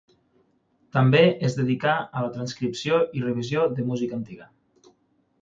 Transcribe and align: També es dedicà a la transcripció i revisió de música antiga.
També 0.95 1.19
es 1.49 1.57
dedicà 1.59 1.93
a 1.99 2.23
la 2.23 2.31
transcripció 2.39 2.99
i 3.21 3.23
revisió 3.27 3.69
de 3.77 3.87
música 3.93 4.19
antiga. 4.23 4.51